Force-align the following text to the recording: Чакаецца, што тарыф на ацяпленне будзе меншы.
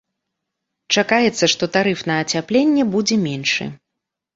Чакаецца, 0.97 1.51
што 1.55 1.63
тарыф 1.77 2.03
на 2.11 2.19
ацяпленне 2.25 2.91
будзе 2.99 3.15
меншы. 3.31 3.75